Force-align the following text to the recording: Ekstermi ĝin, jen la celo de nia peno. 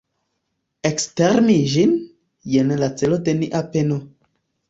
Ekstermi 0.89 1.57
ĝin, 1.73 1.93
jen 2.53 2.73
la 2.79 2.91
celo 3.01 3.21
de 3.27 3.35
nia 3.43 3.61
peno. 3.77 4.01